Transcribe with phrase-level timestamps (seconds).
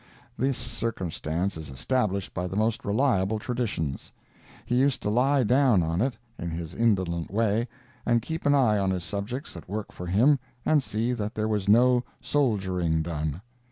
[0.35, 4.11] This circumstance is established by the most reliable traditions.
[4.65, 7.67] He used to lie down on it, in his indolent way,
[8.03, 11.47] and keep an eye on his subjects at work for him and see that there
[11.47, 13.43] was no "soldiering" done.